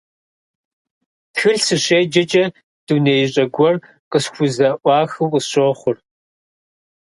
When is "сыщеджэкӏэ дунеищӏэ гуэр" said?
1.65-3.75